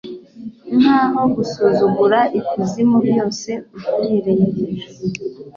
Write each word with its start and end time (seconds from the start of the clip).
nkaho 0.77 1.21
gusuzugura 1.35 2.19
ikuzimu 2.39 2.97
byose 3.07 3.51
uhereye 3.77 4.45
hejuru 4.55 4.85